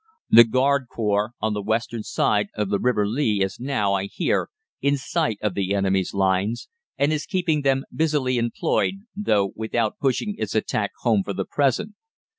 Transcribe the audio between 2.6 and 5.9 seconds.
the River Lea is now, I hear, in sight of the